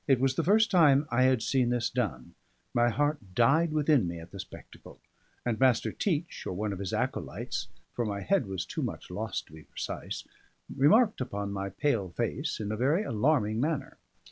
It 0.07 0.19
was 0.19 0.33
the 0.33 0.43
first 0.43 0.71
time 0.71 1.05
I 1.11 1.25
had 1.25 1.43
seen 1.43 1.69
this 1.69 1.87
done; 1.91 2.33
my 2.73 2.89
heart 2.89 3.35
died 3.35 3.71
within 3.71 4.07
me 4.07 4.17
at 4.19 4.31
the 4.31 4.39
spectacle; 4.39 4.99
and 5.45 5.59
Master 5.59 5.91
Teach 5.91 6.47
or 6.47 6.53
one 6.53 6.73
of 6.73 6.79
his 6.79 6.91
acolytes 6.91 7.67
(for 7.93 8.03
my 8.03 8.21
head 8.21 8.47
was 8.47 8.65
too 8.65 8.81
much 8.81 9.11
lost 9.11 9.45
to 9.45 9.53
be 9.53 9.61
precise) 9.61 10.23
remarked 10.75 11.21
upon 11.21 11.51
my 11.51 11.69
pale 11.69 12.09
face 12.09 12.59
in 12.59 12.71
a 12.71 12.75
very 12.77 13.03
alarming 13.03 13.59
manner. 13.61 13.99